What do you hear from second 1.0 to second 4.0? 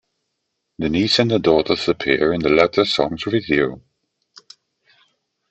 and their daughters appear in the latter song's video.